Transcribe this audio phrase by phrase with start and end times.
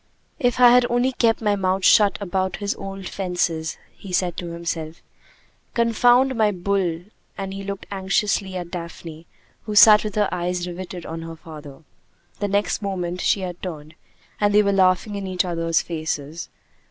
[0.39, 4.49] "If I had only kept my mouth shut about his old fences," he said to
[4.49, 4.99] himself.
[5.75, 7.01] "Confound my bull!"
[7.37, 9.27] and he looked anxiously at Daphne,
[9.67, 11.83] who sat with her eyes riveted on her father.
[12.39, 13.93] The next moment she had turned,
[14.39, 16.49] and they were laughing in each other's faces.